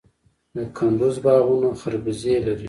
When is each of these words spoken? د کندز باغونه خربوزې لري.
د 0.55 0.57
کندز 0.77 1.15
باغونه 1.23 1.69
خربوزې 1.81 2.35
لري. 2.45 2.59